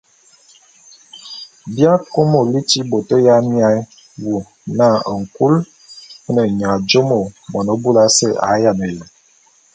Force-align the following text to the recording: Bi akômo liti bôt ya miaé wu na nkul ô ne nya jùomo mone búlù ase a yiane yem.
Bi 1.73 1.83
akômo 1.93 2.39
liti 2.51 2.79
bôt 2.89 3.09
ya 3.25 3.35
miaé 3.49 3.79
wu 4.23 4.35
na 4.77 4.87
nkul 5.19 5.53
ô 6.27 6.29
ne 6.35 6.43
nya 6.59 6.69
jùomo 6.89 7.17
mone 7.51 7.73
búlù 7.81 7.99
ase 8.05 8.27
a 8.45 8.49
yiane 8.61 8.85
yem. 8.95 9.09